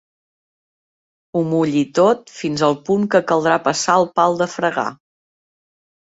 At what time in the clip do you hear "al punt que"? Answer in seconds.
2.69-3.23